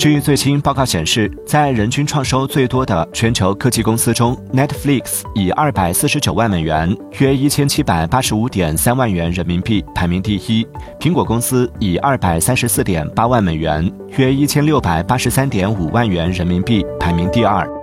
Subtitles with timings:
[0.00, 10.66] 据最新报告显示在人均创收最多的全球科技公司中 netflix 以二百四十九万美元约一千七百八十五点三万元人民币排名第一
[10.98, 17.79] 苹果公司以二百三十四点八万美元约一千六百八十三点五万元人民币排名第二。